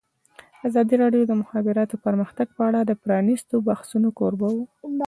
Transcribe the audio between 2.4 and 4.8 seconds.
په اړه د پرانیستو بحثونو کوربه وه.